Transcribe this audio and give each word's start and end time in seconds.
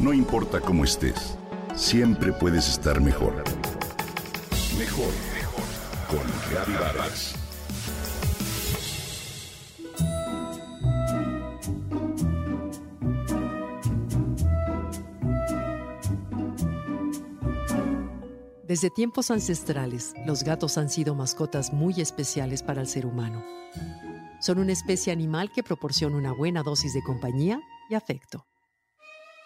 No 0.00 0.14
importa 0.14 0.62
cómo 0.62 0.84
estés, 0.84 1.36
siempre 1.76 2.32
puedes 2.32 2.66
estar 2.70 3.02
mejor. 3.02 3.44
Mejor, 4.78 5.12
mejor. 5.34 5.64
Con 6.08 6.50
Reavivadas. 6.50 7.34
Desde 18.66 18.88
tiempos 18.88 19.30
ancestrales, 19.30 20.14
los 20.24 20.44
gatos 20.44 20.78
han 20.78 20.88
sido 20.88 21.14
mascotas 21.14 21.74
muy 21.74 22.00
especiales 22.00 22.62
para 22.62 22.80
el 22.80 22.86
ser 22.86 23.04
humano. 23.04 23.44
Son 24.40 24.58
una 24.58 24.72
especie 24.72 25.12
animal 25.12 25.52
que 25.54 25.62
proporciona 25.62 26.16
una 26.16 26.32
buena 26.32 26.62
dosis 26.62 26.94
de 26.94 27.02
compañía 27.02 27.60
y 27.90 27.96
afecto. 27.96 28.46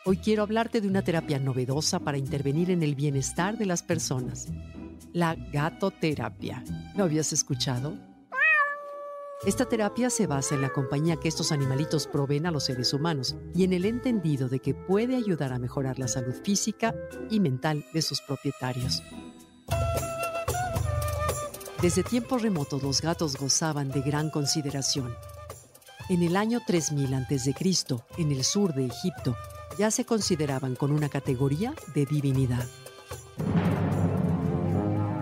Hoy 0.07 0.18
quiero 0.18 0.43
hablarte 0.43 0.82
de 0.82 0.89
una 0.89 1.00
terapia 1.00 1.39
novedosa 1.39 1.99
para 1.99 2.18
intervenir 2.18 2.71
en 2.71 2.82
el 2.82 2.94
bienestar 2.94 3.57
de 3.57 3.64
las 3.64 3.82
personas. 3.82 4.49
La 5.14 5.35
gatoterapia. 5.35 6.63
¿Lo 6.94 7.04
habías 7.04 7.32
escuchado? 7.32 7.94
Esta 9.46 9.64
terapia 9.64 10.11
se 10.11 10.27
basa 10.27 10.57
en 10.57 10.61
la 10.61 10.68
compañía 10.75 11.17
que 11.17 11.29
estos 11.29 11.53
animalitos 11.53 12.07
proveen 12.07 12.44
a 12.44 12.50
los 12.50 12.64
seres 12.64 12.93
humanos 12.93 13.35
y 13.54 13.64
en 13.64 13.72
el 13.72 13.86
entendido 13.86 14.50
de 14.50 14.58
que 14.58 14.75
puede 14.75 15.17
ayudar 15.17 15.54
a 15.54 15.58
mejorar 15.58 15.99
la 15.99 16.07
salud 16.08 16.35
física 16.35 16.94
y 17.30 17.41
mental 17.41 17.86
de 17.94 18.02
sus 18.02 18.21
propietarios. 18.21 19.02
Desde 21.80 22.02
tiempos 22.02 22.43
remotos 22.43 22.82
los 22.82 23.00
gatos 23.00 23.39
gozaban 23.39 23.89
de 23.89 24.02
gran 24.02 24.29
consideración. 24.29 25.14
En 26.11 26.22
el 26.22 26.36
año 26.36 26.61
3000 26.66 27.14
a.C., 27.14 27.55
en 28.18 28.32
el 28.32 28.44
sur 28.44 28.75
de 28.75 28.85
Egipto, 28.85 29.35
ya 29.79 29.91
se 29.91 30.05
consideraban 30.05 30.75
con 30.77 30.93
una 30.93 31.09
categoría 31.09 31.75
de 31.95 32.06
divinidad. 32.06 32.67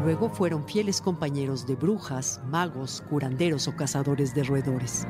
Luego 0.03 0.31
fueron 0.31 0.67
fieles 0.67 1.01
compañeros 1.01 1.67
de 1.67 1.77
brujas, 1.77 2.41
magos, 2.47 3.03
curanderos 3.09 3.69
o 3.69 3.77
cazadores 3.77 4.35
de 4.35 4.43
roedores. 4.43 5.07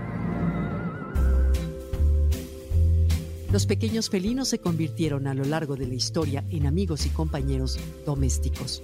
Los 3.50 3.66
pequeños 3.66 4.08
felinos 4.08 4.48
se 4.48 4.58
convirtieron 4.58 5.26
a 5.26 5.34
lo 5.34 5.44
largo 5.44 5.76
de 5.76 5.86
la 5.86 5.94
historia 5.94 6.44
en 6.50 6.66
amigos 6.66 7.04
y 7.06 7.10
compañeros 7.10 7.78
domésticos. 8.06 8.82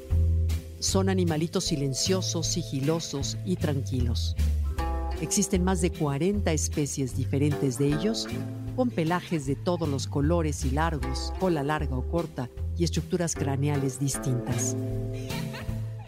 Son 0.78 1.08
animalitos 1.08 1.64
silenciosos, 1.64 2.46
sigilosos 2.46 3.36
y 3.44 3.56
tranquilos. 3.56 4.36
Existen 5.20 5.64
más 5.64 5.80
de 5.80 5.90
40 5.90 6.52
especies 6.52 7.16
diferentes 7.16 7.78
de 7.78 7.88
ellos, 7.88 8.28
con 8.78 8.90
pelajes 8.90 9.44
de 9.44 9.56
todos 9.56 9.88
los 9.88 10.06
colores 10.06 10.64
y 10.64 10.70
largos, 10.70 11.32
cola 11.40 11.64
larga 11.64 11.96
o 11.96 12.08
corta 12.08 12.48
y 12.76 12.84
estructuras 12.84 13.34
craneales 13.34 13.98
distintas. 13.98 14.76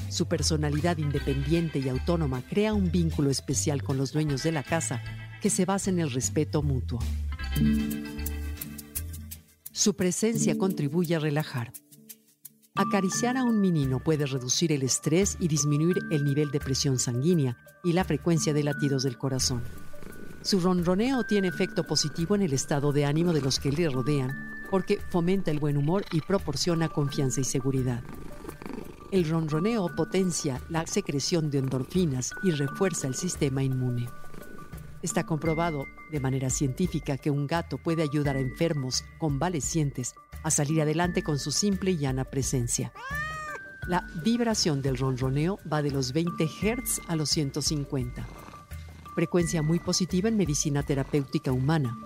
Su 0.08 0.28
personalidad 0.28 0.98
independiente 0.98 1.80
y 1.80 1.88
autónoma 1.88 2.44
crea 2.48 2.72
un 2.72 2.92
vínculo 2.92 3.28
especial 3.28 3.82
con 3.82 3.96
los 3.96 4.12
dueños 4.12 4.44
de 4.44 4.52
la 4.52 4.62
casa 4.62 5.02
que 5.42 5.50
se 5.50 5.64
basa 5.64 5.90
en 5.90 5.98
el 5.98 6.12
respeto 6.12 6.62
mutuo. 6.62 7.00
Su 9.72 9.96
presencia 9.96 10.56
contribuye 10.56 11.16
a 11.16 11.18
relajar. 11.18 11.72
Acariciar 12.76 13.36
a 13.36 13.42
un 13.42 13.60
menino 13.60 13.98
puede 13.98 14.26
reducir 14.26 14.70
el 14.70 14.84
estrés 14.84 15.36
y 15.40 15.48
disminuir 15.48 15.98
el 16.12 16.24
nivel 16.24 16.52
de 16.52 16.60
presión 16.60 17.00
sanguínea 17.00 17.58
y 17.82 17.94
la 17.94 18.04
frecuencia 18.04 18.54
de 18.54 18.62
latidos 18.62 19.02
del 19.02 19.18
corazón. 19.18 19.64
Su 20.42 20.58
ronroneo 20.60 21.24
tiene 21.24 21.48
efecto 21.48 21.84
positivo 21.84 22.34
en 22.34 22.42
el 22.42 22.54
estado 22.54 22.92
de 22.92 23.04
ánimo 23.04 23.32
de 23.34 23.42
los 23.42 23.58
que 23.58 23.70
le 23.70 23.88
rodean 23.90 24.50
porque 24.70 24.98
fomenta 25.10 25.50
el 25.50 25.58
buen 25.58 25.76
humor 25.76 26.04
y 26.12 26.20
proporciona 26.20 26.88
confianza 26.88 27.40
y 27.40 27.44
seguridad. 27.44 28.02
El 29.10 29.28
ronroneo 29.28 29.94
potencia 29.94 30.62
la 30.70 30.86
secreción 30.86 31.50
de 31.50 31.58
endorfinas 31.58 32.30
y 32.42 32.52
refuerza 32.52 33.08
el 33.08 33.16
sistema 33.16 33.62
inmune. 33.62 34.08
Está 35.02 35.26
comprobado 35.26 35.84
de 36.10 36.20
manera 36.20 36.48
científica 36.48 37.18
que 37.18 37.30
un 37.30 37.46
gato 37.46 37.76
puede 37.78 38.02
ayudar 38.02 38.36
a 38.36 38.40
enfermos 38.40 39.04
convalecientes 39.18 40.14
a 40.42 40.50
salir 40.50 40.80
adelante 40.80 41.22
con 41.22 41.38
su 41.38 41.50
simple 41.50 41.90
y 41.90 41.98
llana 41.98 42.24
presencia. 42.24 42.92
La 43.88 44.06
vibración 44.22 44.80
del 44.80 44.96
ronroneo 44.96 45.58
va 45.70 45.82
de 45.82 45.90
los 45.90 46.12
20 46.12 46.46
Hz 46.46 47.00
a 47.08 47.16
los 47.16 47.28
150, 47.30 48.26
frecuencia 49.14 49.62
muy 49.62 49.78
positiva 49.78 50.28
en 50.28 50.36
medicina 50.36 50.82
terapéutica 50.82 51.52
humana. 51.52 51.96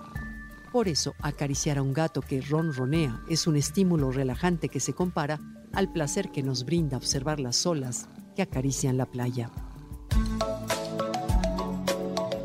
Por 0.71 0.87
eso, 0.87 1.13
acariciar 1.21 1.77
a 1.77 1.81
un 1.81 1.93
gato 1.93 2.21
que 2.21 2.41
ronronea 2.41 3.21
es 3.29 3.47
un 3.47 3.55
estímulo 3.55 4.11
relajante 4.11 4.69
que 4.69 4.79
se 4.79 4.93
compara 4.93 5.39
al 5.73 5.91
placer 5.91 6.31
que 6.31 6.43
nos 6.43 6.65
brinda 6.65 6.97
observar 6.97 7.39
las 7.39 7.65
olas 7.65 8.09
que 8.35 8.41
acarician 8.41 8.97
la 8.97 9.05
playa. 9.05 9.51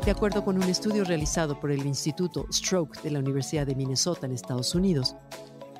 De 0.05 0.11
acuerdo 0.11 0.43
con 0.43 0.57
un 0.57 0.63
estudio 0.63 1.03
realizado 1.03 1.59
por 1.59 1.71
el 1.71 1.85
Instituto 1.85 2.47
Stroke 2.51 3.01
de 3.01 3.11
la 3.11 3.19
Universidad 3.19 3.67
de 3.67 3.75
Minnesota 3.75 4.25
en 4.25 4.31
Estados 4.31 4.73
Unidos, 4.73 5.15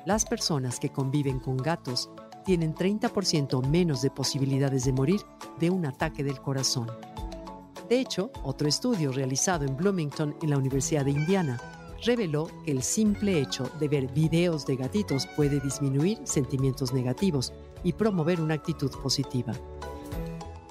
las 0.06 0.24
personas 0.24 0.78
que 0.78 0.90
conviven 0.90 1.40
con 1.40 1.56
gatos 1.56 2.10
tienen 2.44 2.74
30% 2.74 3.66
menos 3.66 4.02
de 4.02 4.10
posibilidades 4.10 4.84
de 4.84 4.92
morir 4.92 5.20
de 5.58 5.70
un 5.70 5.86
ataque 5.86 6.22
del 6.22 6.40
corazón. 6.40 6.88
De 7.92 8.00
hecho, 8.00 8.30
otro 8.42 8.68
estudio 8.68 9.12
realizado 9.12 9.66
en 9.66 9.76
Bloomington 9.76 10.34
en 10.40 10.48
la 10.48 10.56
Universidad 10.56 11.04
de 11.04 11.10
Indiana 11.10 11.60
reveló 12.02 12.48
que 12.64 12.70
el 12.70 12.82
simple 12.82 13.38
hecho 13.38 13.70
de 13.78 13.86
ver 13.86 14.10
videos 14.10 14.64
de 14.64 14.76
gatitos 14.76 15.26
puede 15.36 15.60
disminuir 15.60 16.18
sentimientos 16.24 16.94
negativos 16.94 17.52
y 17.84 17.92
promover 17.92 18.40
una 18.40 18.54
actitud 18.54 18.90
positiva. 19.02 19.52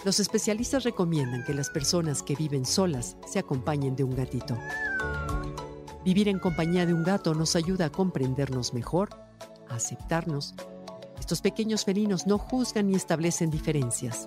Los 0.04 0.20
especialistas 0.20 0.84
recomiendan 0.84 1.44
que 1.44 1.54
las 1.54 1.70
personas 1.70 2.24
que 2.24 2.36
viven 2.36 2.66
solas 2.66 3.18
se 3.28 3.38
acompañen 3.38 3.96
de 3.96 4.04
un 4.04 4.16
gatito. 4.16 4.58
Vivir 6.04 6.28
en 6.28 6.40
compañía 6.40 6.88
de 6.88 6.96
un 6.96 7.04
gato 7.04 7.36
nos 7.36 7.56
ayuda 7.56 7.86
a 7.86 7.92
comprendernos 7.92 8.74
mejor, 8.74 9.10
a 9.70 9.76
aceptarnos. 9.76 10.56
Estos 11.20 11.42
pequeños 11.42 11.86
felinos 11.86 12.26
no 12.26 12.40
juzgan 12.40 12.88
ni 12.88 12.96
establecen 12.96 13.52
diferencias. 13.52 14.26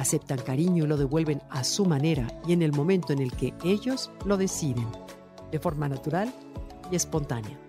Aceptan 0.00 0.38
cariño 0.38 0.84
y 0.84 0.86
lo 0.86 0.96
devuelven 0.96 1.42
a 1.50 1.62
su 1.62 1.84
manera 1.84 2.26
y 2.48 2.54
en 2.54 2.62
el 2.62 2.72
momento 2.72 3.12
en 3.12 3.18
el 3.18 3.32
que 3.32 3.52
ellos 3.62 4.10
lo 4.24 4.38
deciden 4.38 4.88
de 5.52 5.58
forma 5.58 5.90
natural 5.90 6.32
y 6.90 6.96
espontánea. 6.96 7.60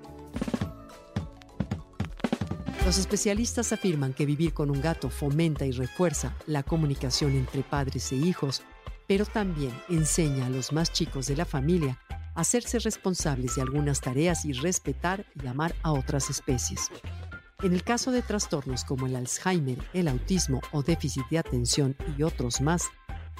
Los 2.86 2.98
especialistas 2.98 3.74
afirman 3.74 4.14
que 4.14 4.26
vivir 4.26 4.54
con 4.54 4.72
un 4.72 4.80
gato 4.80 5.10
fomenta 5.10 5.66
y 5.66 5.72
refuerza 5.72 6.34
la 6.46 6.64
comunicación 6.64 7.34
entre 7.34 7.64
padres 7.64 8.14
e 8.14 8.16
hijos, 8.16 8.62
pero 9.08 9.26
también 9.26 9.74
enseña 9.90 10.46
a 10.46 10.50
los 10.50 10.72
más 10.72 10.94
chicos 10.94 11.28
de 11.28 11.36
la 11.36 11.44
familia 11.44 12.00
a 12.34 12.42
hacerse 12.42 12.80
responsables 12.80 13.58
de 13.58 13.64
algunas 13.64 14.00
tareas 14.00 14.46
y 14.46 14.54
respetar 14.54 15.26
y 15.44 15.48
amar 15.48 15.76
a 15.84 15.92
otras 15.92 16.30
especies. 16.30 16.90
En 17.64 17.74
el 17.74 17.84
caso 17.84 18.12
de 18.12 18.24
trastornos 18.24 18.84
como 18.84 19.06
el 19.06 19.16
Alzheimer, 19.16 19.78
el 19.94 20.08
autismo 20.08 20.62
o 20.72 20.82
déficit 20.82 21.28
de 21.30 21.38
atención 21.38 21.96
y 22.18 22.24
otros 22.24 22.60
más, 22.60 22.90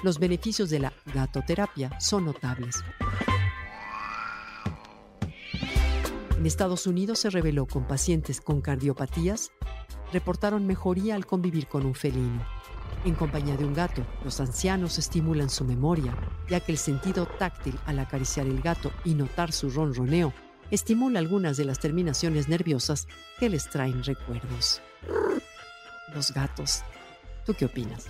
los 0.04 0.20
beneficios 0.20 0.70
de 0.70 0.78
la 0.78 0.92
gatoterapia 1.12 1.98
son 1.98 2.26
notables. 2.26 2.84
En 6.38 6.46
Estados 6.46 6.86
Unidos 6.86 7.18
se 7.18 7.30
reveló 7.30 7.66
con 7.66 7.88
pacientes 7.88 8.40
con 8.40 8.60
cardiopatías, 8.60 9.50
reportaron 10.12 10.68
mejoría 10.68 11.16
al 11.16 11.26
convivir 11.26 11.66
con 11.66 11.84
un 11.84 11.96
felino. 11.96 12.46
En 13.04 13.16
compañía 13.16 13.56
de 13.56 13.64
un 13.64 13.74
gato, 13.74 14.06
los 14.22 14.38
ancianos 14.38 14.98
estimulan 14.98 15.50
su 15.50 15.64
memoria, 15.64 16.16
ya 16.48 16.60
que 16.60 16.70
el 16.70 16.78
sentido 16.78 17.26
táctil 17.26 17.76
al 17.86 17.98
acariciar 17.98 18.46
el 18.46 18.60
gato 18.60 18.92
y 19.04 19.14
notar 19.14 19.50
su 19.50 19.68
ronroneo 19.68 20.32
estimula 20.72 21.18
algunas 21.18 21.58
de 21.58 21.66
las 21.66 21.78
terminaciones 21.78 22.48
nerviosas 22.48 23.06
que 23.38 23.50
les 23.50 23.68
traen 23.68 24.02
recuerdos. 24.02 24.80
Los 26.14 26.32
gatos. 26.32 26.82
¿Tú 27.44 27.54
qué 27.54 27.66
opinas? 27.66 28.06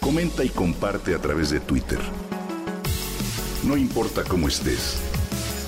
Comenta 0.00 0.44
y 0.44 0.48
comparte 0.48 1.14
a 1.14 1.18
través 1.18 1.50
de 1.50 1.60
Twitter. 1.60 1.98
No 3.64 3.76
importa 3.76 4.22
cómo 4.24 4.48
estés, 4.48 5.00